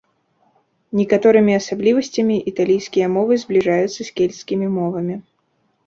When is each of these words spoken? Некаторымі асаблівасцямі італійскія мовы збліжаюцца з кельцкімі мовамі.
Некаторымі 0.99 1.53
асаблівасцямі 1.61 2.35
італійскія 2.55 3.13
мовы 3.19 3.33
збліжаюцца 3.45 3.95
з 4.03 4.09
кельцкімі 4.21 4.67
мовамі. 4.77 5.15